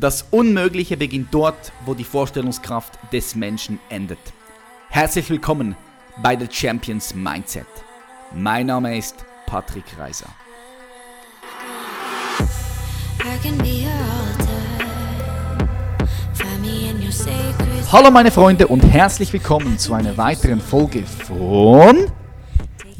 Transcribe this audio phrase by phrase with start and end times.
[0.00, 4.20] Das Unmögliche beginnt dort, wo die Vorstellungskraft des Menschen endet.
[4.90, 5.74] Herzlich willkommen
[6.22, 7.66] bei The Champions Mindset.
[8.32, 9.16] Mein Name ist
[9.46, 10.28] Patrick Reiser.
[17.90, 22.06] Hallo meine Freunde und herzlich willkommen zu einer weiteren Folge von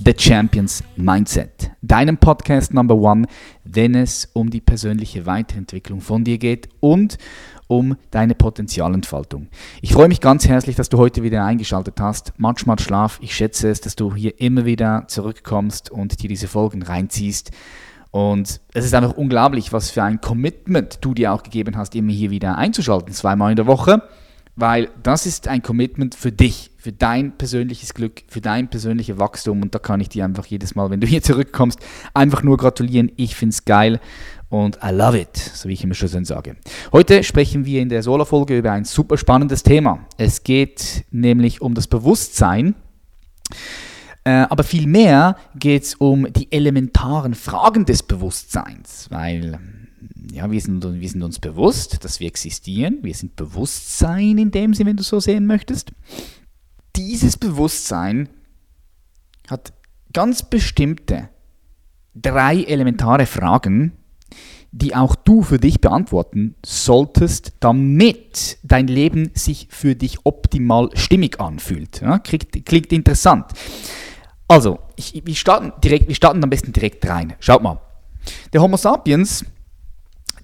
[0.04, 3.26] The Champions Mindset, deinem Podcast Number One,
[3.64, 7.18] wenn es um die persönliche Weiterentwicklung von dir geht und
[7.66, 9.48] um deine Potenzialentfaltung.
[9.82, 12.32] Ich freue mich ganz herzlich, dass du heute wieder eingeschaltet hast.
[12.38, 13.18] Manchmal Schlaf.
[13.22, 17.50] Ich schätze es, dass du hier immer wieder zurückkommst und dir diese Folgen reinziehst.
[18.10, 22.10] Und es ist einfach unglaublich, was für ein Commitment du dir auch gegeben hast, immer
[22.10, 24.02] hier wieder einzuschalten, zweimal in der Woche
[24.58, 29.62] weil das ist ein Commitment für dich, für dein persönliches Glück, für dein persönliches Wachstum
[29.62, 31.78] und da kann ich dir einfach jedes Mal, wenn du hier zurückkommst,
[32.12, 33.12] einfach nur gratulieren.
[33.16, 34.00] Ich finde es geil
[34.48, 36.56] und I love it, so wie ich immer schon sage.
[36.92, 40.06] Heute sprechen wir in der Solo-Folge über ein super spannendes Thema.
[40.16, 42.74] Es geht nämlich um das Bewusstsein,
[44.24, 49.60] äh, aber vielmehr geht es um die elementaren Fragen des Bewusstseins, weil
[50.32, 52.98] ja, wir sind, wir sind uns bewusst, dass wir existieren.
[53.02, 55.92] Wir sind Bewusstsein in dem Sinne, wenn du so sehen möchtest.
[56.96, 58.28] Dieses Bewusstsein
[59.48, 59.72] hat
[60.12, 61.28] ganz bestimmte
[62.14, 63.92] drei elementare Fragen,
[64.70, 71.40] die auch du für dich beantworten solltest, damit dein Leben sich für dich optimal stimmig
[71.40, 72.00] anfühlt.
[72.00, 73.46] Ja, klingt, klingt interessant.
[74.46, 77.34] Also, ich, wir, starten direkt, wir starten am besten direkt rein.
[77.38, 77.80] Schaut mal.
[78.52, 79.44] Der Homo sapiens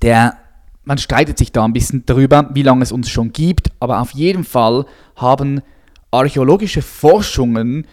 [0.03, 0.37] der,
[0.85, 4.11] man streitet sich da ein bisschen darüber, wie lange es uns schon gibt, aber auf
[4.13, 4.87] jeden Fall
[5.17, 5.63] haben
[6.11, 7.87] archäologische Forschungen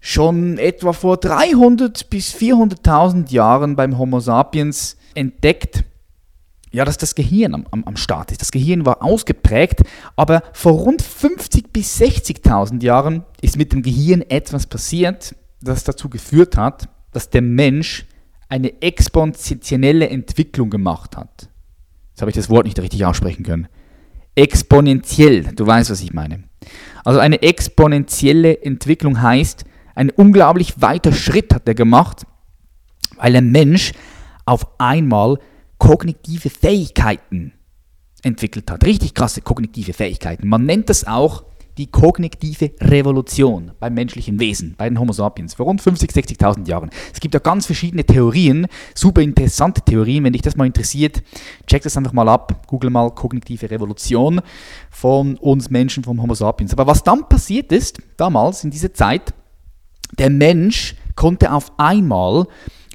[0.00, 5.84] schon etwa vor 300 bis 400.000 Jahren beim Homo sapiens entdeckt,
[6.70, 8.40] ja, dass das Gehirn am, am, am Start ist.
[8.40, 9.82] Das Gehirn war ausgeprägt,
[10.14, 16.08] aber vor rund 50 bis 60.000 Jahren ist mit dem Gehirn etwas passiert, das dazu
[16.08, 18.06] geführt hat, dass der Mensch
[18.48, 21.48] eine exponentielle Entwicklung gemacht hat.
[22.10, 23.68] Jetzt habe ich das Wort nicht richtig aussprechen können.
[24.34, 26.44] Exponentiell, du weißt, was ich meine.
[27.04, 29.64] Also eine exponentielle Entwicklung heißt,
[29.94, 32.26] ein unglaublich weiter Schritt hat er gemacht,
[33.16, 33.92] weil der Mensch
[34.44, 35.38] auf einmal
[35.78, 37.52] kognitive Fähigkeiten
[38.22, 38.84] entwickelt hat.
[38.84, 40.48] Richtig krasse kognitive Fähigkeiten.
[40.48, 41.44] Man nennt das auch
[41.78, 46.90] die kognitive Revolution beim menschlichen Wesen, bei den Homo sapiens, vor rund 50, 60.000 Jahren.
[47.12, 50.24] Es gibt ja ganz verschiedene Theorien, super interessante Theorien.
[50.24, 51.22] Wenn dich das mal interessiert,
[51.66, 52.66] check das einfach mal ab.
[52.66, 54.40] Google mal kognitive Revolution
[54.90, 56.72] von uns Menschen, vom Homo sapiens.
[56.72, 59.34] Aber was dann passiert ist, damals in dieser Zeit,
[60.18, 62.46] der Mensch konnte auf einmal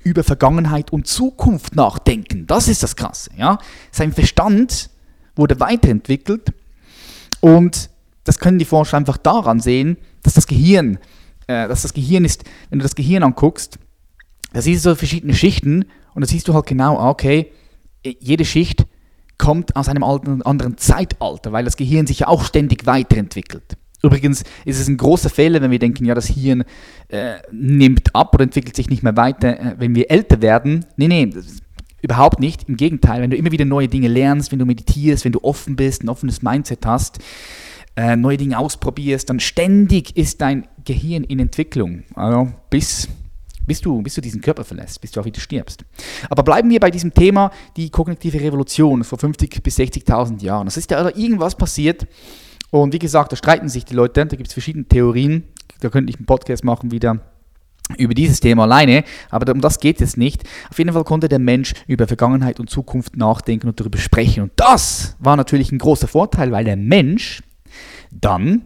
[0.04, 2.48] über Vergangenheit und Zukunft nachdenken.
[2.48, 3.30] Das ist das Krasse.
[3.38, 3.60] Ja?
[3.92, 4.90] Sein Verstand
[5.36, 6.54] wurde weiterentwickelt
[7.40, 7.90] und
[8.32, 11.00] das können die Forscher einfach daran sehen, dass das Gehirn,
[11.48, 13.78] äh, dass das Gehirn ist, wenn du das Gehirn anguckst,
[14.54, 15.84] da siehst du so verschiedene Schichten
[16.16, 17.52] und da siehst du halt genau, ah, okay,
[18.06, 18.86] jede Schicht
[19.38, 23.76] kommt aus einem anderen Zeitalter, weil das Gehirn sich ja auch ständig weiterentwickelt.
[24.02, 26.64] Übrigens ist es ein großer Fehler, wenn wir denken, ja, das Hirn
[27.10, 30.86] äh, nimmt ab oder entwickelt sich nicht mehr weiter, äh, wenn wir älter werden.
[30.96, 31.34] Nee, nee,
[32.02, 32.70] überhaupt nicht.
[32.70, 35.76] Im Gegenteil, wenn du immer wieder neue Dinge lernst, wenn du meditierst, wenn du offen
[35.76, 37.20] bist, ein offenes Mindset hast,
[37.96, 42.04] äh, neue Dinge ausprobierst, dann ständig ist dein Gehirn in Entwicklung.
[42.16, 43.08] Also bis,
[43.66, 45.84] bis, du, bis du diesen Körper verlässt, bis du auch wieder stirbst.
[46.30, 50.68] Aber bleiben wir bei diesem Thema, die kognitive Revolution vor 50.000 bis 60.000 Jahren.
[50.68, 52.08] Es ist ja irgendwas passiert.
[52.70, 55.44] Und wie gesagt, da streiten sich die Leute, da gibt es verschiedene Theorien.
[55.82, 57.20] Da könnte ich einen Podcast machen wieder
[57.98, 60.44] über dieses Thema alleine, aber um das geht es nicht.
[60.70, 64.44] Auf jeden Fall konnte der Mensch über Vergangenheit und Zukunft nachdenken und darüber sprechen.
[64.44, 67.42] Und das war natürlich ein großer Vorteil, weil der Mensch
[68.12, 68.64] dann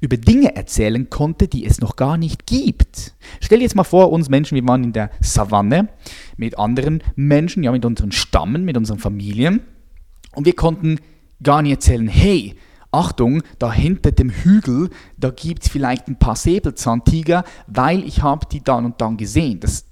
[0.00, 3.14] über Dinge erzählen konnte, die es noch gar nicht gibt.
[3.40, 5.88] Stell dir jetzt mal vor, uns Menschen, wir waren in der Savanne
[6.36, 9.60] mit anderen Menschen, ja mit unseren Stammen, mit unseren Familien
[10.34, 10.98] und wir konnten
[11.42, 12.54] gar nicht erzählen, hey,
[12.92, 18.46] Achtung, da hinter dem Hügel, da gibt es vielleicht ein paar Säbelzahntiger, weil ich habe
[18.50, 19.60] die dann und dann gesehen.
[19.60, 19.85] Das,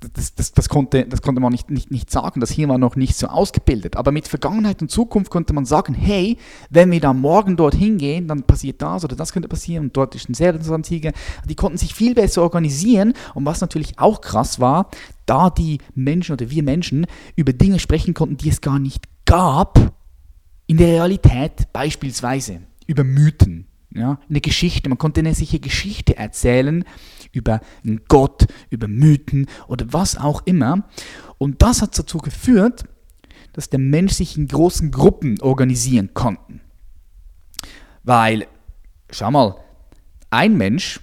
[0.00, 2.96] das, das, das, konnte, das konnte man nicht, nicht, nicht sagen, das hier war noch
[2.96, 3.96] nicht so ausgebildet.
[3.96, 6.38] Aber mit Vergangenheit und Zukunft konnte man sagen, hey,
[6.70, 10.14] wenn wir da morgen dorthin gehen, dann passiert das oder das könnte passieren und dort
[10.14, 11.12] ist ein Säbelzahntiger.
[11.48, 14.90] Die konnten sich viel besser organisieren und was natürlich auch krass war,
[15.26, 17.06] da die Menschen oder wir Menschen
[17.36, 19.92] über Dinge sprechen konnten, die es gar nicht gab,
[20.66, 24.88] in der Realität beispielsweise über Mythen, ja, eine Geschichte.
[24.88, 26.84] Man konnte eine sichere Geschichte erzählen
[27.32, 30.84] über einen Gott, über Mythen oder was auch immer.
[31.38, 32.84] Und das hat dazu geführt,
[33.52, 36.60] dass der Mensch sich in großen Gruppen organisieren konnte.
[38.02, 38.46] Weil,
[39.10, 39.56] schau mal,
[40.30, 41.00] ein Mensch,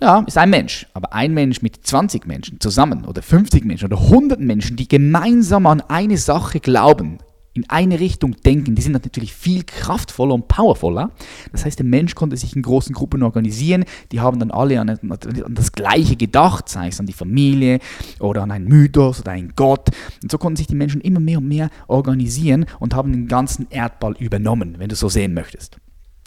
[0.00, 3.98] ja, ist ein Mensch, aber ein Mensch mit 20 Menschen zusammen oder 50 Menschen oder
[3.98, 7.18] 100 Menschen, die gemeinsam an eine Sache glauben,
[7.56, 11.10] in eine Richtung denken, die sind natürlich viel kraftvoller und powervoller.
[11.52, 14.90] Das heißt, der Mensch konnte sich in großen Gruppen organisieren, die haben dann alle an,
[14.90, 17.80] an das Gleiche gedacht, sei es an die Familie
[18.20, 19.90] oder an einen Mythos oder einen Gott.
[20.22, 23.66] Und so konnten sich die Menschen immer mehr und mehr organisieren und haben den ganzen
[23.70, 25.78] Erdball übernommen, wenn du so sehen möchtest.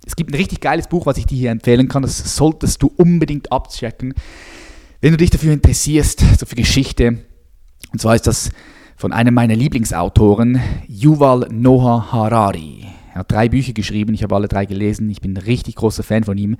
[0.05, 2.91] Es gibt ein richtig geiles Buch, was ich dir hier empfehlen kann, das solltest du
[2.97, 4.13] unbedingt abchecken,
[5.01, 7.19] wenn du dich dafür interessierst, so für Geschichte.
[7.91, 8.49] Und zwar ist das
[8.99, 10.59] von einem meiner Lieblingsautoren,
[10.89, 12.85] Yuval Noah Harari.
[13.13, 16.03] Er hat drei Bücher geschrieben, ich habe alle drei gelesen, ich bin ein richtig großer
[16.03, 16.57] Fan von ihm.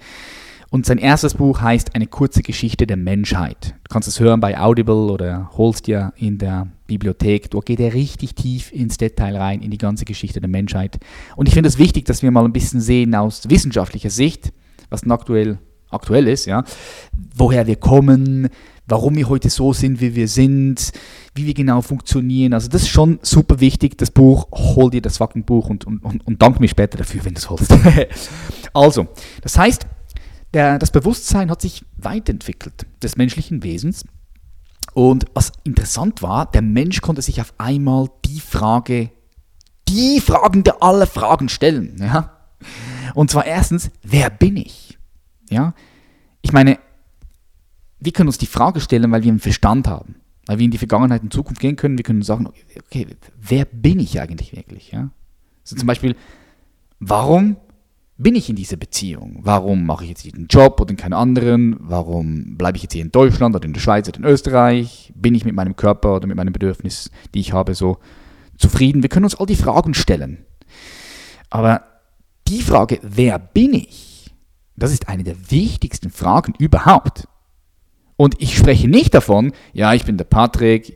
[0.70, 3.76] Und sein erstes Buch heißt Eine kurze Geschichte der Menschheit.
[3.84, 7.52] Du kannst es hören bei Audible oder holst dir in der Bibliothek.
[7.52, 10.98] Dort geht er richtig tief ins Detail rein, in die ganze Geschichte der Menschheit.
[11.36, 14.54] Und ich finde es wichtig, dass wir mal ein bisschen sehen aus wissenschaftlicher Sicht,
[14.90, 15.58] was denn aktuell
[15.90, 16.64] aktuell ist, ja,
[17.36, 18.50] woher wir kommen,
[18.90, 20.92] warum wir heute so sind, wie wir sind,
[21.36, 22.54] wie wir genau funktionieren.
[22.54, 24.48] Also das ist schon super wichtig, das Buch.
[24.52, 27.40] Hol dir das fucking Buch und, und, und, und dank mir später dafür, wenn du
[27.40, 27.74] es holst.
[28.74, 29.08] also,
[29.42, 29.86] das heißt,
[30.54, 34.04] der, das Bewusstsein hat sich weiterentwickelt des menschlichen Wesens.
[34.94, 39.12] Und was interessant war, der Mensch konnte sich auf einmal die Frage,
[39.88, 41.98] die Fragen der aller Fragen stellen.
[42.00, 42.38] Ja?
[43.14, 44.98] Und zwar erstens, wer bin ich?
[45.50, 45.74] Ja?
[46.42, 46.80] Ich meine,
[48.00, 50.16] wir können uns die Frage stellen, weil wir einen Verstand haben,
[50.46, 51.98] weil wir in die Vergangenheit und Zukunft gehen können.
[51.98, 53.08] Wir können sagen, okay,
[53.40, 54.92] wer bin ich eigentlich wirklich?
[54.92, 55.12] Ja?
[55.64, 56.16] Also zum Beispiel,
[57.00, 57.58] warum
[58.18, 59.40] bin ich in dieser Beziehung?
[59.44, 61.78] Warum mache ich jetzt diesen Job oder keinen anderen?
[61.80, 65.14] Warum bleibe ich jetzt hier in Deutschland oder in der Schweiz oder in Österreich?
[65.16, 67.98] Bin ich mit meinem Körper oder mit meinem Bedürfnis, die ich habe, so
[68.58, 69.04] zufrieden?
[69.04, 70.46] Wir können uns all die Fragen stellen.
[71.50, 71.84] Aber
[72.48, 74.32] die Frage, wer bin ich?
[74.76, 77.28] Das ist eine der wichtigsten Fragen überhaupt.
[78.20, 80.90] Und ich spreche nicht davon, ja, ich bin der Patrick,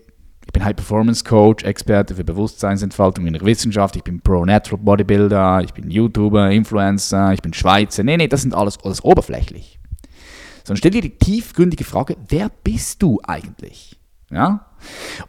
[0.46, 4.84] ich bin High Performance Coach, Experte für Bewusstseinsentfaltung in der Wissenschaft, ich bin Pro Natural
[4.84, 8.04] Bodybuilder, ich bin YouTuber, Influencer, ich bin Schweizer.
[8.04, 9.80] Nee, nee, das sind alles, alles oberflächlich.
[10.66, 13.98] Sondern stell dir die tiefgründige Frage, wer bist du eigentlich?
[14.30, 14.66] Ja?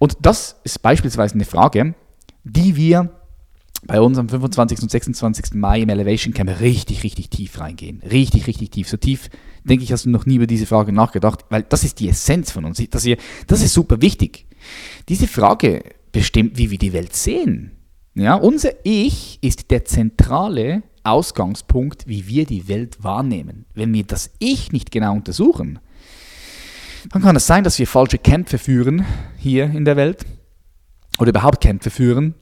[0.00, 1.94] Und das ist beispielsweise eine Frage,
[2.42, 3.08] die wir
[3.86, 4.82] bei uns am 25.
[4.82, 5.54] und 26.
[5.54, 8.02] Mai im Elevation Camp richtig, richtig tief reingehen.
[8.02, 8.88] Richtig, richtig tief.
[8.88, 9.28] So tief,
[9.64, 12.50] denke ich, hast du noch nie über diese Frage nachgedacht, weil das ist die Essenz
[12.50, 12.82] von uns.
[12.90, 13.16] Das, hier,
[13.46, 14.46] das ist super wichtig.
[15.08, 15.82] Diese Frage
[16.12, 17.72] bestimmt, wie wir die Welt sehen.
[18.14, 23.66] Ja, unser Ich ist der zentrale Ausgangspunkt, wie wir die Welt wahrnehmen.
[23.74, 25.80] Wenn wir das Ich nicht genau untersuchen,
[27.10, 29.04] dann kann es sein, dass wir falsche Kämpfe führen
[29.36, 30.24] hier in der Welt
[31.18, 32.34] oder überhaupt Kämpfe führen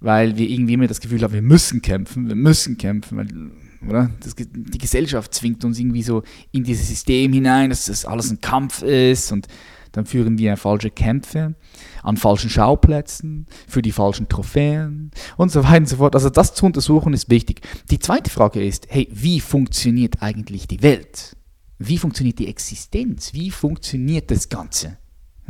[0.00, 4.10] weil wir irgendwie immer das Gefühl haben, wir müssen kämpfen, wir müssen kämpfen, weil, oder?
[4.20, 6.22] Das, die Gesellschaft zwingt uns irgendwie so
[6.52, 9.48] in dieses System hinein, dass das alles ein Kampf ist und
[9.92, 11.54] dann führen wir falsche Kämpfe
[12.02, 16.14] an falschen Schauplätzen, für die falschen Trophäen und so weiter und so fort.
[16.14, 17.62] Also das zu untersuchen ist wichtig.
[17.90, 21.36] Die zweite Frage ist, hey, wie funktioniert eigentlich die Welt?
[21.78, 23.32] Wie funktioniert die Existenz?
[23.32, 24.98] Wie funktioniert das Ganze?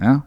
[0.01, 0.27] Ja?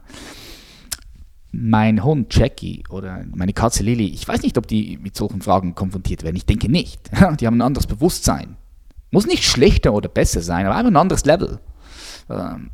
[1.51, 5.75] Mein Hund Jackie oder meine Katze Lily, ich weiß nicht, ob die mit solchen Fragen
[5.75, 6.35] konfrontiert werden.
[6.35, 6.99] Ich denke nicht.
[7.39, 8.55] Die haben ein anderes Bewusstsein.
[9.11, 11.59] Muss nicht schlechter oder besser sein, aber einfach ein anderes Level.
[12.29, 12.71] Ähm,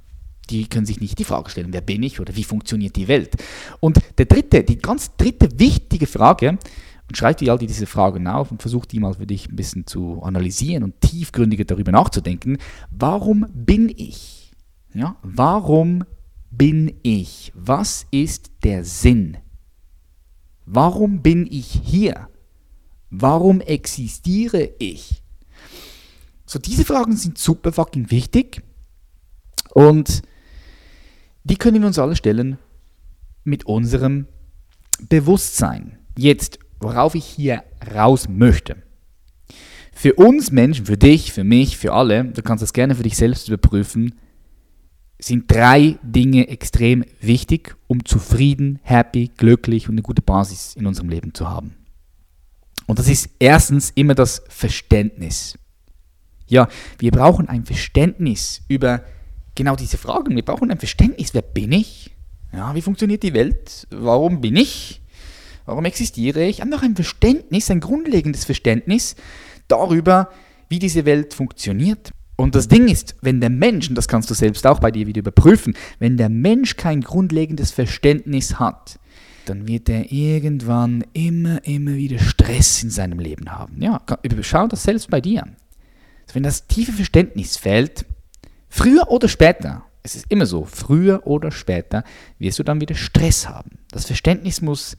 [0.49, 3.35] die können sich nicht die Frage stellen, wer bin ich oder wie funktioniert die Welt.
[3.79, 6.57] Und der dritte, die ganz dritte wichtige Frage,
[7.09, 9.87] und schreib dir all diese Fragen auf und versuch die mal für dich ein bisschen
[9.87, 12.57] zu analysieren und tiefgründiger darüber nachzudenken.
[12.91, 14.51] Warum bin ich?
[14.93, 16.03] Ja, warum
[16.49, 17.51] bin ich?
[17.55, 19.37] Was ist der Sinn?
[20.65, 22.29] Warum bin ich hier?
[23.09, 25.23] Warum existiere ich?
[26.45, 28.61] So, diese Fragen sind super fucking wichtig
[29.73, 30.21] und
[31.43, 32.57] die können wir uns alle stellen
[33.43, 34.27] mit unserem
[35.09, 35.99] Bewusstsein.
[36.17, 37.63] Jetzt, worauf ich hier
[37.93, 38.83] raus möchte.
[39.93, 43.17] Für uns Menschen, für dich, für mich, für alle, du kannst das gerne für dich
[43.17, 44.15] selbst überprüfen,
[45.19, 51.09] sind drei Dinge extrem wichtig, um zufrieden, happy, glücklich und eine gute Basis in unserem
[51.09, 51.75] Leben zu haben.
[52.85, 55.57] Und das ist erstens immer das Verständnis.
[56.47, 56.67] Ja,
[56.99, 59.03] wir brauchen ein Verständnis über
[59.55, 60.35] genau diese Fragen.
[60.35, 62.11] Wir brauchen ein Verständnis, wer bin ich?
[62.53, 63.87] Ja, wie funktioniert die Welt?
[63.91, 65.01] Warum bin ich?
[65.65, 66.61] Warum existiere ich?
[66.61, 69.15] Einfach ein Verständnis, ein grundlegendes Verständnis
[69.67, 70.29] darüber,
[70.69, 72.11] wie diese Welt funktioniert.
[72.37, 75.07] Und das Ding ist, wenn der Mensch, und das kannst du selbst auch bei dir
[75.07, 78.99] wieder überprüfen, wenn der Mensch kein grundlegendes Verständnis hat,
[79.45, 83.81] dann wird er irgendwann immer, immer wieder Stress in seinem Leben haben.
[83.81, 84.01] Ja,
[84.41, 85.43] schau das selbst bei dir.
[85.43, 88.05] Also wenn das tiefe Verständnis fällt,
[88.69, 92.03] früher oder später, es ist immer so, früher oder später
[92.37, 93.79] wirst du dann wieder Stress haben.
[93.89, 94.95] Das Verständnis muss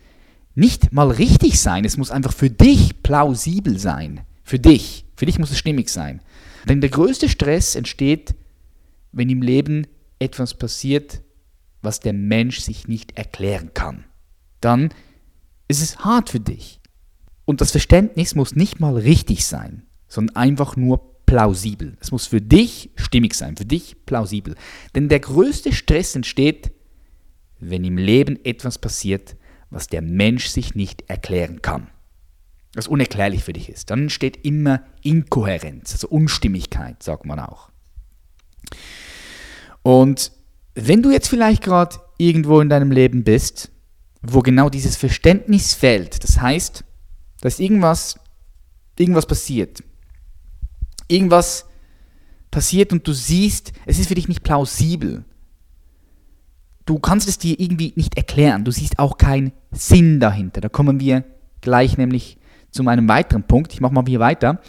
[0.55, 4.23] nicht mal richtig sein, es muss einfach für dich plausibel sein.
[4.43, 5.05] Für dich.
[5.15, 6.21] Für dich muss es stimmig sein.
[6.67, 8.35] Denn der größte Stress entsteht,
[9.13, 9.87] wenn im Leben
[10.19, 11.23] etwas passiert,
[11.83, 14.05] was der Mensch sich nicht erklären kann.
[14.61, 14.91] Dann
[15.69, 16.81] ist es hart für dich.
[17.45, 21.97] Und das Verständnis muss nicht mal richtig sein, sondern einfach nur plausibel.
[22.01, 24.55] Es muss für dich stimmig sein, für dich plausibel.
[24.95, 26.73] Denn der größte Stress entsteht,
[27.61, 29.37] wenn im Leben etwas passiert,
[29.71, 31.89] was der Mensch sich nicht erklären kann.
[32.75, 33.91] Was unerklärlich für dich ist.
[33.91, 37.71] Dann entsteht immer Inkohärenz, also Unstimmigkeit, sagt man auch.
[39.83, 40.33] Und
[40.75, 43.71] wenn du jetzt vielleicht gerade irgendwo in deinem Leben bist,
[44.23, 46.85] wo genau dieses Verständnis fällt, das heißt,
[47.41, 48.19] dass irgendwas,
[48.99, 49.83] irgendwas passiert,
[51.09, 51.67] irgendwas
[52.51, 55.25] passiert und du siehst, es ist für dich nicht plausibel.
[56.87, 58.65] Du kannst es dir irgendwie nicht erklären.
[58.65, 60.61] Du siehst auch keinen Sinn dahinter.
[60.61, 61.25] Da kommen wir
[61.61, 62.38] gleich nämlich
[62.71, 63.73] zu meinem weiteren Punkt.
[63.73, 64.61] Ich mache mal hier weiter.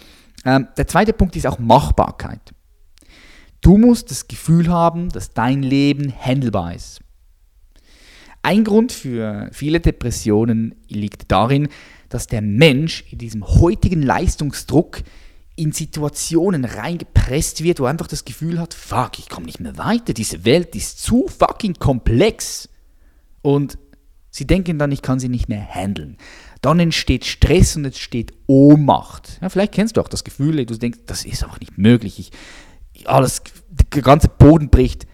[0.45, 2.53] Ähm, der zweite Punkt ist auch Machbarkeit.
[3.61, 7.01] Du musst das Gefühl haben, dass dein Leben handelbar ist.
[8.41, 11.67] Ein Grund für viele Depressionen liegt darin,
[12.07, 15.01] dass der Mensch in diesem heutigen Leistungsdruck
[15.55, 19.77] in Situationen reingepresst wird, wo er einfach das Gefühl hat, fuck, ich komme nicht mehr
[19.77, 22.69] weiter, diese Welt ist zu fucking komplex.
[23.41, 23.77] Und
[24.29, 26.17] sie denken dann, ich kann sie nicht mehr handeln.
[26.61, 29.39] Dann entsteht Stress und entsteht Ohnmacht.
[29.41, 32.19] Ja, vielleicht kennst du auch das Gefühl, du denkst, das ist auch nicht möglich.
[32.19, 33.41] Ich, alles,
[33.93, 35.07] der ganze Boden bricht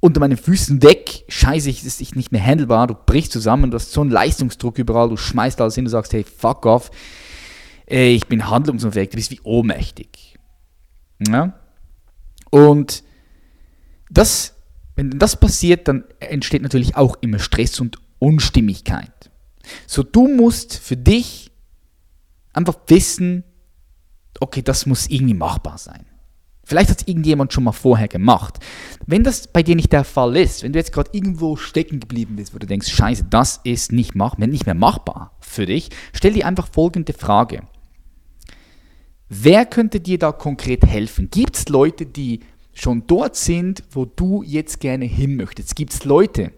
[0.00, 1.24] unter meinen Füßen weg.
[1.28, 2.86] Scheiße, es ist nicht mehr handelbar.
[2.86, 6.12] Du brichst zusammen, du hast so einen Leistungsdruck überall, du schmeißt alles hin, du sagst,
[6.12, 6.90] hey, fuck off
[7.86, 10.38] ich bin handlungsunfähig, du bist wie ohnmächtig.
[11.26, 11.58] Ja?
[12.50, 13.04] Und
[14.10, 14.54] das,
[14.96, 19.30] wenn das passiert, dann entsteht natürlich auch immer Stress und Unstimmigkeit.
[19.86, 21.50] So, du musst für dich
[22.52, 23.44] einfach wissen,
[24.40, 26.06] okay, das muss irgendwie machbar sein.
[26.64, 28.58] Vielleicht hat es irgendjemand schon mal vorher gemacht.
[29.06, 32.34] Wenn das bei dir nicht der Fall ist, wenn du jetzt gerade irgendwo stecken geblieben
[32.34, 36.32] bist, wo du denkst, scheiße, das ist nicht, mach, nicht mehr machbar für dich, stell
[36.32, 37.62] dir einfach folgende Frage.
[39.28, 41.30] Wer könnte dir da konkret helfen?
[41.30, 42.40] Gibt es Leute, die
[42.72, 45.76] schon dort sind, wo du jetzt gerne hin möchtest?
[45.76, 46.52] Gibt es Leute,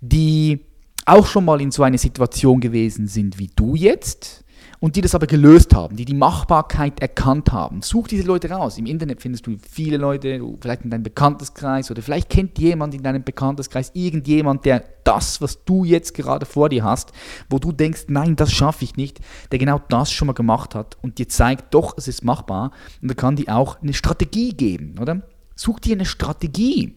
[0.00, 0.60] die
[1.06, 4.44] auch schon mal in so einer Situation gewesen sind wie du jetzt?
[4.78, 7.82] und die das aber gelöst haben, die die Machbarkeit erkannt haben.
[7.82, 8.78] Such diese Leute raus.
[8.78, 13.02] Im Internet findest du viele Leute, vielleicht in deinem Bekannteskreis oder vielleicht kennt jemand in
[13.02, 17.12] deinem Bekannteskreis irgendjemand, der das, was du jetzt gerade vor dir hast,
[17.48, 19.20] wo du denkst, nein, das schaffe ich nicht,
[19.50, 22.70] der genau das schon mal gemacht hat und dir zeigt, doch, es ist machbar
[23.00, 25.22] und er kann dir auch eine Strategie geben, oder?
[25.54, 26.94] Such dir eine Strategie.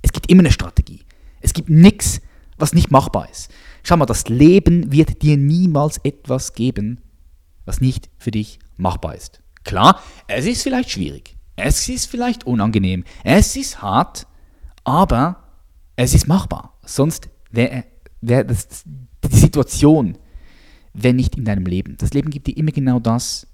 [0.00, 1.04] Es gibt immer eine Strategie.
[1.40, 2.20] Es gibt nichts,
[2.62, 3.50] was nicht machbar ist.
[3.82, 7.00] Schau mal, das Leben wird dir niemals etwas geben,
[7.64, 9.42] was nicht für dich machbar ist.
[9.64, 14.28] Klar, es ist vielleicht schwierig, es ist vielleicht unangenehm, es ist hart,
[14.84, 15.42] aber
[15.96, 16.78] es ist machbar.
[16.84, 17.84] Sonst wäre
[18.20, 20.16] wär die Situation
[20.94, 21.96] wäre nicht in deinem Leben.
[21.96, 23.46] Das Leben gibt dir immer genau das,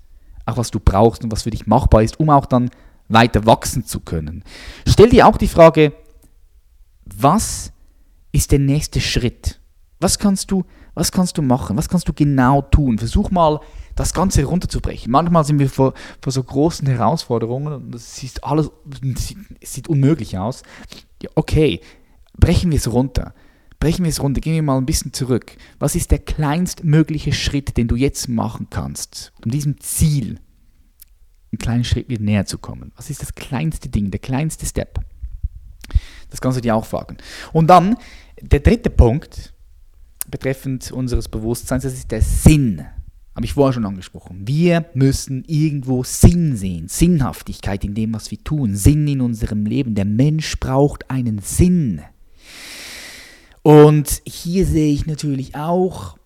[0.45, 2.71] auch was du brauchst und was für dich machbar ist, um auch dann
[3.09, 4.45] weiter wachsen zu können.
[4.87, 5.95] Stell dir auch die Frage,
[7.07, 7.73] was
[8.33, 9.61] ist der nächste Schritt?
[10.01, 11.77] Was kannst du, was kannst du machen?
[11.77, 12.99] Was kannst du genau tun?
[12.99, 13.61] Versuch mal,
[13.97, 15.11] das Ganze runterzubrechen.
[15.11, 15.93] Manchmal sind wir vor,
[16.23, 18.71] vor so großen Herausforderungen und das sieht alles
[19.61, 20.63] es sieht unmöglich aus.
[21.21, 21.81] Ja, okay,
[22.39, 23.35] brechen wir es runter.
[23.81, 25.57] Brechen wir es runter, gehen wir mal ein bisschen zurück.
[25.79, 30.41] Was ist der kleinstmögliche Schritt, den du jetzt machen kannst, um diesem Ziel
[31.51, 32.93] einen kleinen Schritt wieder näher zu kommen?
[32.97, 35.01] Was ist das kleinste Ding, der kleinste Step?
[36.31, 37.17] Das kannst du dir auch fragen.
[37.53, 37.97] Und dann
[38.41, 39.53] der dritte Punkt
[40.31, 42.85] betreffend unseres Bewusstseins, das ist der Sinn.
[43.35, 44.49] Habe ich vorher schon angesprochen.
[44.49, 49.95] Wir müssen irgendwo Sinn sehen, Sinnhaftigkeit in dem, was wir tun, Sinn in unserem Leben.
[49.95, 52.03] Der Mensch braucht einen Sinn.
[53.63, 56.19] Und hier sehe ich natürlich auch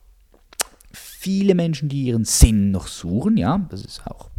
[0.93, 3.37] viele Menschen, die ihren Sinn noch suchen.
[3.37, 4.31] Ja, das ist auch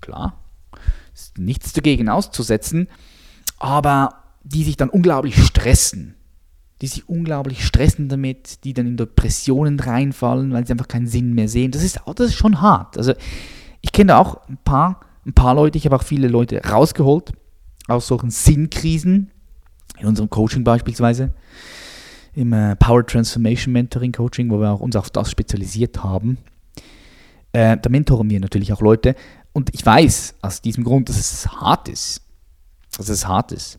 [0.00, 0.38] klar.
[1.14, 2.88] Ist nichts dagegen auszusetzen.
[3.58, 6.14] Aber die sich dann unglaublich stressen,
[6.80, 11.34] die sich unglaublich stressen damit, die dann in Depressionen reinfallen, weil sie einfach keinen Sinn
[11.34, 11.70] mehr sehen.
[11.72, 12.96] Das ist, das ist schon hart.
[12.96, 13.14] Also
[13.80, 17.32] ich kenne da auch ein paar, ein paar Leute, ich habe auch viele Leute rausgeholt
[17.88, 19.30] aus solchen Sinnkrisen,
[19.98, 21.34] in unserem Coaching beispielsweise.
[22.34, 26.38] im äh, Power Transformation Mentoring Coaching, wo wir auch uns auf das spezialisiert haben.
[27.52, 29.16] Äh, da mentoren wir natürlich auch Leute.
[29.52, 32.22] Und ich weiß aus diesem Grund, dass es hart ist.
[32.96, 33.78] Dass es hart ist.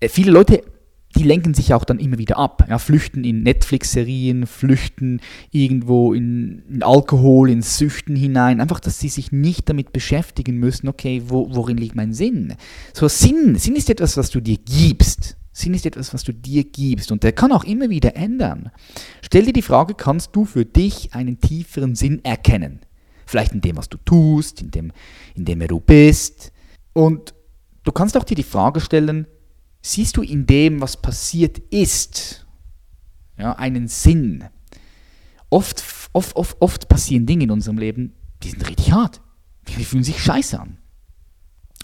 [0.00, 0.62] Äh, viele Leute
[1.16, 2.66] die lenken sich auch dann immer wieder ab.
[2.68, 8.60] Ja, flüchten in Netflix-Serien, flüchten irgendwo in, in, Alkohol, in Süchten hinein.
[8.60, 12.54] Einfach, dass sie sich nicht damit beschäftigen müssen, okay, wo, worin liegt mein Sinn?
[12.92, 15.36] So Sinn, Sinn ist etwas, was du dir gibst.
[15.52, 18.70] Sinn ist etwas, was du dir gibst und der kann auch immer wieder ändern.
[19.22, 22.80] Stell dir die Frage, kannst du für dich einen tieferen Sinn erkennen?
[23.24, 24.92] Vielleicht in dem, was du tust, in dem,
[25.34, 26.52] in dem du bist.
[26.92, 27.32] Und
[27.84, 29.26] du kannst auch dir die Frage stellen,
[29.86, 32.46] siehst du in dem, was passiert ist,
[33.38, 34.44] ja, einen Sinn.
[35.48, 38.12] Oft, oft, oft, oft passieren Dinge in unserem Leben,
[38.42, 39.20] die sind richtig hart.
[39.68, 40.78] Die fühlen sich scheiße an.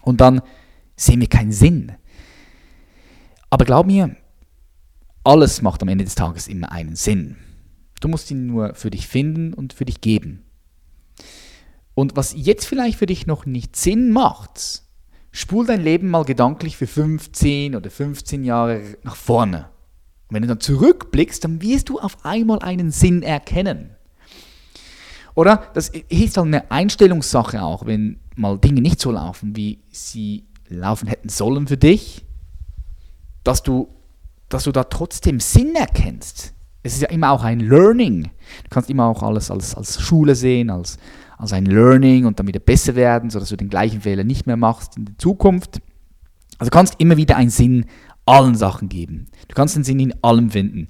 [0.03, 0.41] Und dann
[0.97, 1.93] sehen wir keinen Sinn.
[3.51, 4.17] Aber glaub mir,
[5.25, 7.37] alles macht am Ende des Tages immer einen Sinn.
[8.01, 10.43] Du musst ihn nur für dich finden und für dich geben.
[11.95, 14.83] Und was jetzt vielleicht für dich noch nicht Sinn macht,
[15.33, 19.71] Spul dein Leben mal gedanklich für 15 oder 15 Jahre nach vorne.
[20.29, 23.97] Und wenn du dann zurückblickst, dann wirst du auf einmal einen Sinn erkennen.
[25.35, 30.45] Oder das ist halt eine Einstellungssache auch, wenn mal Dinge nicht so laufen, wie sie
[30.69, 32.27] laufen hätten sollen für dich,
[33.43, 33.89] dass du,
[34.51, 36.53] dass du da trotzdem Sinn erkennst.
[36.83, 38.25] Es ist ja immer auch ein Learning.
[38.25, 40.99] Du kannst immer auch alles als, als Schule sehen, als,
[41.43, 44.57] als ein Learning und dann wieder besser werden, sodass du den gleichen Fehler nicht mehr
[44.57, 45.81] machst in der Zukunft.
[46.59, 47.87] Also kannst immer wieder einen Sinn
[48.25, 49.27] allen Sachen geben.
[49.49, 50.87] Du kannst den Sinn in allem finden.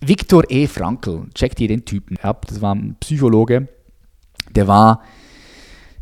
[0.00, 0.66] Viktor E.
[0.66, 3.68] Frankl, checkt ihr den Typen ab, das war ein Psychologe,
[4.54, 5.02] der war,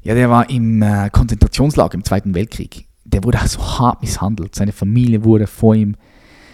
[0.03, 2.87] ja, der war im äh, Konzentrationslager im Zweiten Weltkrieg.
[3.05, 4.55] Der wurde so hart misshandelt.
[4.55, 5.97] Seine Familie wurde vor ihm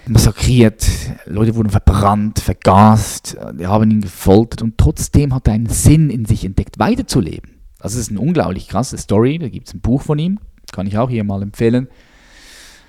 [0.07, 0.87] massakriert,
[1.27, 6.25] Leute wurden verbrannt, vergast, die haben ihn gefoltert und trotzdem hat er einen Sinn in
[6.25, 7.61] sich entdeckt, weiterzuleben.
[7.79, 10.39] Das ist eine unglaublich krasse Story, da gibt es ein Buch von ihm,
[10.73, 11.89] kann ich auch hier mal empfehlen.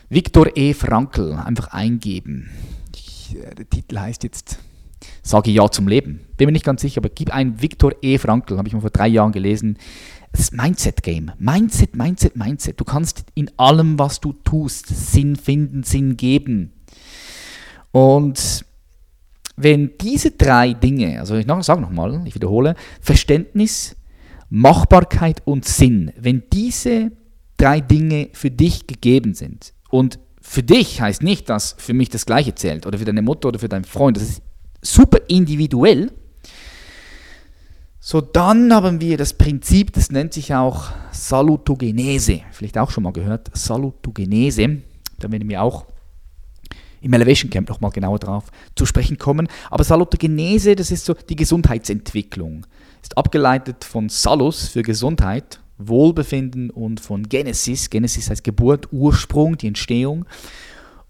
[0.09, 0.73] Viktor E.
[0.73, 2.51] Frankl, einfach eingeben.
[2.95, 4.59] Ich, äh, der Titel heißt jetzt
[5.23, 6.19] Sage Ja zum Leben.
[6.37, 8.17] Bin mir nicht ganz sicher, aber gib ein Viktor E.
[8.17, 9.77] Frankl, habe ich mal vor drei Jahren gelesen.
[10.31, 11.31] Das Mindset-Game.
[11.39, 12.79] Mindset, Mindset, Mindset.
[12.79, 16.73] Du kannst in allem, was du tust, Sinn finden, Sinn geben.
[17.93, 18.65] Und
[19.55, 23.95] wenn diese drei Dinge, also ich sage nochmal, ich wiederhole, Verständnis,
[24.49, 27.11] Machbarkeit und Sinn, wenn diese
[27.55, 32.25] drei Dinge für dich gegeben sind und für dich heißt nicht, dass für mich das
[32.25, 34.41] Gleiche zählt oder für deine Mutter oder für deinen Freund, das ist
[34.81, 36.11] super individuell,
[37.99, 43.13] so dann haben wir das Prinzip, das nennt sich auch Salutogenese, vielleicht auch schon mal
[43.13, 44.81] gehört, Salutogenese,
[45.19, 45.85] da werden wir auch
[47.03, 49.47] im Elevation Camp nochmal genauer drauf zu sprechen kommen.
[49.69, 52.65] Aber Salutogenese, das ist so die Gesundheitsentwicklung.
[53.01, 57.89] Ist abgeleitet von Salus für Gesundheit, Wohlbefinden und von Genesis.
[57.89, 60.25] Genesis heißt Geburt, Ursprung, die Entstehung.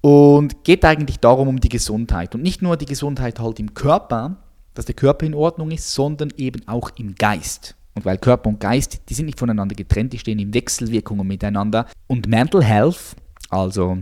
[0.01, 2.35] Und geht eigentlich darum, um die Gesundheit.
[2.35, 4.37] Und nicht nur die Gesundheit halt im Körper,
[4.73, 7.75] dass der Körper in Ordnung ist, sondern eben auch im Geist.
[7.93, 11.85] Und weil Körper und Geist, die sind nicht voneinander getrennt, die stehen in Wechselwirkungen miteinander.
[12.07, 13.15] Und Mental Health,
[13.49, 13.99] also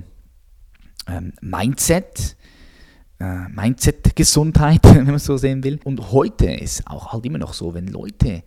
[1.08, 2.36] ähm, Mindset,
[3.20, 5.80] äh, Mindset-Gesundheit, wenn man so sehen will.
[5.84, 8.44] Und heute ist auch halt immer noch so, wenn Leute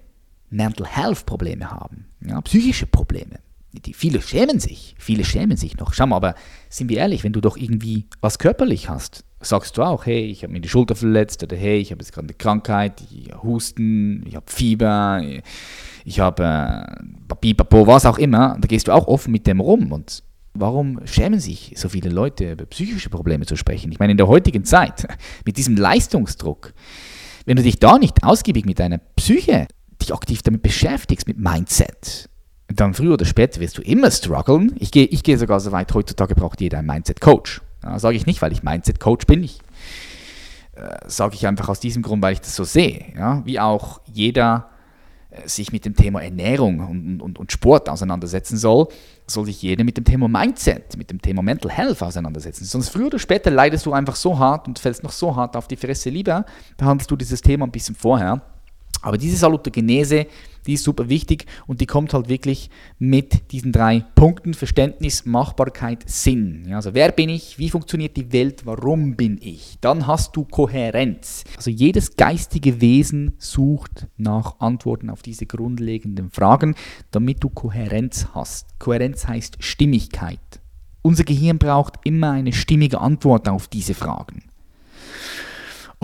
[0.50, 3.40] Mental Health Probleme haben, ja, psychische Probleme,
[3.72, 5.92] die, viele schämen sich, viele schämen sich noch.
[5.94, 6.34] Schau mal, aber
[6.68, 10.42] sind wir ehrlich, wenn du doch irgendwie was körperlich hast, sagst du auch, hey, ich
[10.42, 14.24] habe mir die Schulter verletzt oder hey, ich habe jetzt gerade eine Krankheit, ich Husten,
[14.26, 15.22] ich habe Fieber,
[16.04, 19.92] ich habe äh, Pipapo, was auch immer, da gehst du auch offen mit dem rum
[19.92, 20.22] und
[20.54, 23.90] Warum schämen sich so viele Leute über psychische Probleme zu sprechen?
[23.90, 25.06] Ich meine, in der heutigen Zeit,
[25.44, 26.72] mit diesem Leistungsdruck,
[27.44, 29.66] wenn du dich da nicht ausgiebig mit deiner Psyche,
[30.00, 32.28] dich aktiv damit beschäftigst, mit Mindset,
[32.68, 34.74] dann früher oder später wirst du immer strugglen.
[34.78, 37.60] Ich gehe ich geh sogar so weit, heutzutage braucht jeder einen Mindset-Coach.
[37.82, 39.42] Ja, sage ich nicht, weil ich Mindset-Coach bin.
[39.42, 39.58] Ich
[40.74, 43.12] äh, sage ich einfach aus diesem Grund, weil ich das so sehe.
[43.16, 43.42] Ja?
[43.44, 44.70] Wie auch jeder
[45.46, 48.88] sich mit dem Thema Ernährung und, und, und Sport auseinandersetzen soll,
[49.26, 52.64] soll sich jeder mit dem Thema Mindset, mit dem Thema Mental Health auseinandersetzen.
[52.64, 55.68] Sonst früher oder später leidest du einfach so hart und fällst noch so hart auf
[55.68, 56.10] die Fresse.
[56.10, 56.44] Lieber
[56.76, 58.42] behandelst du dieses Thema ein bisschen vorher.
[59.04, 60.26] Aber diese Salutogenese,
[60.66, 66.04] die ist super wichtig und die kommt halt wirklich mit diesen drei Punkten: Verständnis, Machbarkeit,
[66.06, 66.64] Sinn.
[66.66, 67.58] Ja, also, wer bin ich?
[67.58, 68.64] Wie funktioniert die Welt?
[68.64, 69.76] Warum bin ich?
[69.82, 71.44] Dann hast du Kohärenz.
[71.56, 76.74] Also, jedes geistige Wesen sucht nach Antworten auf diese grundlegenden Fragen,
[77.10, 78.78] damit du Kohärenz hast.
[78.78, 80.40] Kohärenz heißt Stimmigkeit.
[81.02, 84.44] Unser Gehirn braucht immer eine stimmige Antwort auf diese Fragen.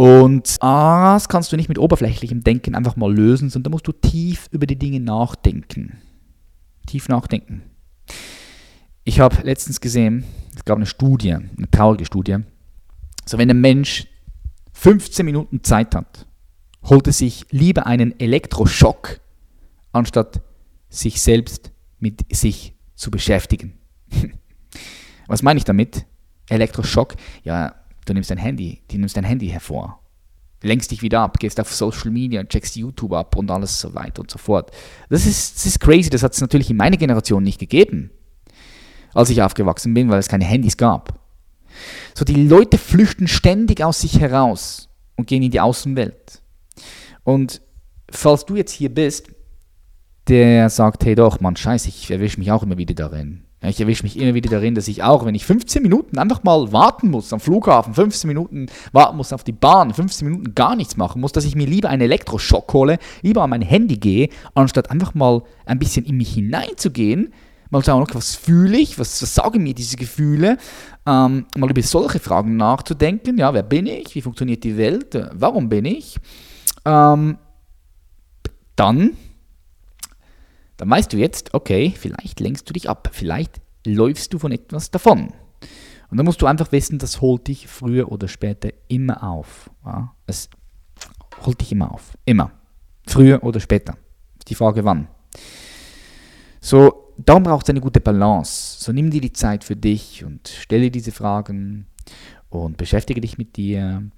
[0.00, 3.92] Und das kannst du nicht mit oberflächlichem Denken einfach mal lösen, sondern da musst du
[3.92, 5.98] tief über die Dinge nachdenken.
[6.86, 7.64] Tief nachdenken.
[9.04, 10.24] Ich habe letztens gesehen,
[10.56, 12.38] es gab eine Studie, eine traurige Studie.
[13.26, 14.06] So, wenn ein Mensch
[14.72, 16.26] 15 Minuten Zeit hat,
[16.82, 19.20] holt er sich lieber einen Elektroschock,
[19.92, 20.40] anstatt
[20.88, 23.74] sich selbst mit sich zu beschäftigen.
[25.26, 26.06] Was meine ich damit?
[26.48, 27.79] Elektroschock, ja,
[28.10, 30.00] du nimmst dein Handy, du nimmst dein Handy hervor,
[30.62, 34.20] lenkst dich wieder ab, gehst auf Social Media, checkst YouTube ab und alles so weiter
[34.20, 34.70] und so fort.
[35.08, 38.10] Das ist, das ist crazy, das hat es natürlich in meiner Generation nicht gegeben,
[39.14, 41.20] als ich aufgewachsen bin, weil es keine Handys gab.
[42.14, 46.42] So, die Leute flüchten ständig aus sich heraus und gehen in die Außenwelt.
[47.22, 47.62] Und
[48.10, 49.30] falls du jetzt hier bist,
[50.26, 53.44] der sagt, hey doch, Mann, scheiße, ich erwische mich auch immer wieder darin.
[53.62, 56.72] Ich erwische mich immer wieder darin, dass ich auch, wenn ich 15 Minuten einfach mal
[56.72, 60.96] warten muss am Flughafen, 15 Minuten warten muss auf die Bahn, 15 Minuten gar nichts
[60.96, 64.90] machen muss, dass ich mir lieber einen Elektroschock hole, lieber an mein Handy gehe, anstatt
[64.90, 67.34] einfach mal ein bisschen in mich hineinzugehen,
[67.68, 70.56] mal schauen, okay, was fühle ich, was, was sagen mir diese Gefühle,
[71.06, 75.28] ähm, mal über solche Fragen nachzudenken, ja, wer bin ich, wie funktioniert die Welt, äh,
[75.34, 76.16] warum bin ich,
[76.86, 77.36] ähm,
[78.74, 79.10] dann
[80.80, 84.90] dann weißt du jetzt, okay, vielleicht lenkst du dich ab, vielleicht läufst du von etwas
[84.90, 85.28] davon.
[86.10, 89.70] Und dann musst du einfach wissen, das holt dich früher oder später immer auf.
[89.84, 90.14] Ja?
[90.26, 90.48] Es
[91.44, 92.16] holt dich immer auf.
[92.24, 92.52] Immer.
[93.06, 93.98] Früher oder später.
[94.48, 95.08] Die Frage wann.
[96.62, 98.82] So, darum braucht es eine gute Balance.
[98.82, 101.88] So nimm dir die Zeit für dich und stelle diese Fragen
[102.48, 104.10] und beschäftige dich mit dir.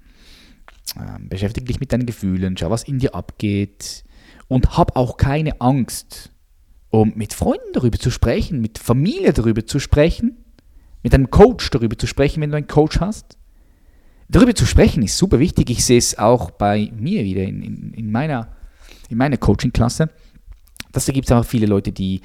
[0.97, 4.05] Ähm, beschäftige dich mit deinen Gefühlen, schau, was in dir abgeht
[4.47, 6.32] und hab auch keine Angst,
[6.93, 10.37] um mit Freunden darüber zu sprechen, mit Familie darüber zu sprechen,
[11.01, 13.39] mit einem Coach darüber zu sprechen, wenn du einen Coach hast.
[14.29, 15.71] Darüber zu sprechen ist super wichtig.
[15.71, 18.55] Ich sehe es auch bei mir wieder in, in, in meiner,
[19.09, 20.11] in meiner Coaching-Klasse.
[20.91, 22.21] Dass da gibt es auch viele Leute, die,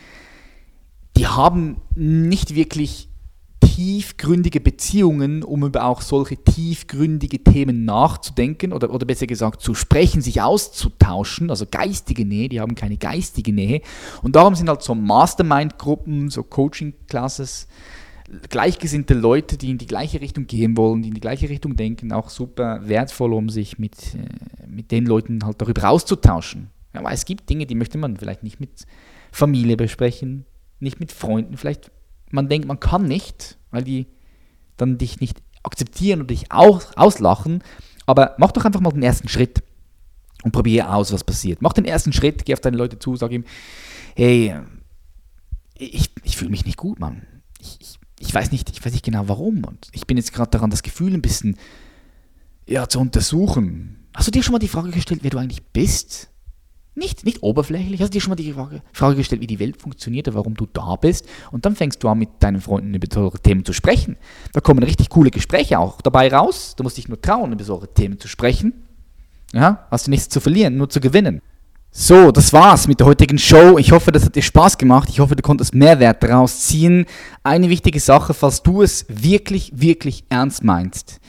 [1.16, 3.09] die haben nicht wirklich
[3.60, 10.20] tiefgründige Beziehungen, um über auch solche tiefgründige Themen nachzudenken oder, oder besser gesagt zu sprechen,
[10.20, 13.82] sich auszutauschen, also geistige Nähe, die haben keine geistige Nähe.
[14.22, 17.68] Und darum sind halt so Mastermind-Gruppen, so Coaching-Classes,
[18.48, 22.12] gleichgesinnte Leute, die in die gleiche Richtung gehen wollen, die in die gleiche Richtung denken,
[22.12, 26.70] auch super wertvoll, um sich mit, äh, mit den Leuten halt darüber auszutauschen.
[26.92, 28.86] Weil es gibt Dinge, die möchte man vielleicht nicht mit
[29.30, 30.46] Familie besprechen,
[30.80, 31.90] nicht mit Freunden, vielleicht
[32.30, 34.06] man denkt, man kann nicht, weil die
[34.76, 37.62] dann dich nicht akzeptieren und dich aus, auslachen.
[38.06, 39.62] Aber mach doch einfach mal den ersten Schritt
[40.42, 41.60] und probiere aus, was passiert.
[41.62, 43.44] Mach den ersten Schritt, geh auf deine Leute zu, sag ihm,
[44.14, 44.54] hey,
[45.74, 47.26] ich, ich fühle mich nicht gut, Mann.
[47.60, 49.64] Ich, ich, ich, weiß nicht, ich weiß nicht genau warum.
[49.64, 51.56] Und ich bin jetzt gerade daran, das Gefühl ein bisschen
[52.66, 54.08] ja, zu untersuchen.
[54.14, 56.30] Hast du dir schon mal die Frage gestellt, wer du eigentlich bist?
[56.98, 58.00] Nicht, nicht oberflächlich.
[58.00, 60.66] Hast du dir schon mal die Frage, Frage gestellt, wie die Welt funktioniert, warum du
[60.66, 61.28] da bist?
[61.52, 64.16] Und dann fängst du an, mit deinen Freunden über solche Themen zu sprechen.
[64.52, 66.74] Da kommen richtig coole Gespräche auch dabei raus.
[66.76, 68.72] Du musst dich nur trauen, über solche Themen zu sprechen.
[69.52, 71.40] Ja, hast du nichts zu verlieren, nur zu gewinnen.
[71.92, 73.78] So, das war's mit der heutigen Show.
[73.78, 75.08] Ich hoffe, das hat dir Spaß gemacht.
[75.08, 77.06] Ich hoffe, du konntest Mehrwert daraus ziehen.
[77.44, 81.20] Eine wichtige Sache, falls du es wirklich, wirklich ernst meinst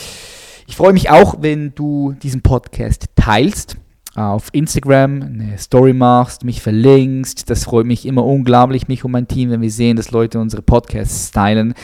[0.73, 3.77] Ich freue mich auch, wenn du diesen Podcast teilst.
[4.15, 7.47] auf Instagram eine Story machst, mich verlinkst.
[7.47, 10.63] Das freut mich immer unglaublich, mich und mein Team, wenn wir sehen, dass Leute unsere
[10.63, 11.75] Podcasts teilen.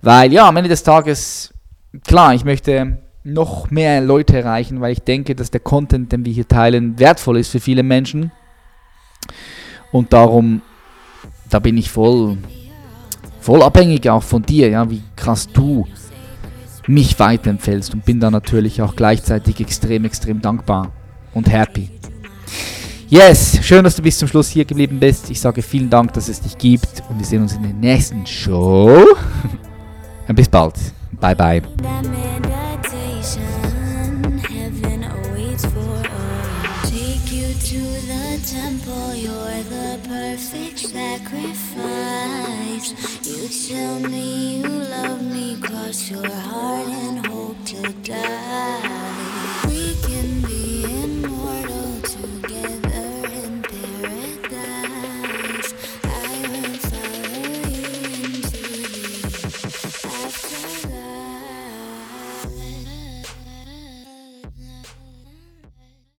[0.00, 1.54] Weil ja, am Ende des Tages,
[2.06, 6.32] klar, ich möchte noch mehr Leute erreichen, weil ich denke, dass der Content, den wir
[6.32, 8.30] hier teilen, wertvoll ist für viele Menschen.
[9.90, 10.62] Und darum,
[11.50, 12.38] da bin ich voll,
[13.40, 15.84] voll abhängig auch von dir, ja, wie krass du
[16.86, 20.92] mich weiterempfällst und bin da natürlich auch gleichzeitig extrem, extrem dankbar
[21.34, 21.90] und happy.
[23.08, 25.30] Yes, schön, dass du bis zum Schluss hier geblieben bist.
[25.30, 28.26] Ich sage vielen Dank, dass es dich gibt und wir sehen uns in der nächsten
[28.26, 29.04] Show.
[30.28, 30.74] Und bis bald.
[31.20, 31.62] Bye bye.
[43.22, 44.35] You tell me
[46.10, 48.45] your heart and hope to die.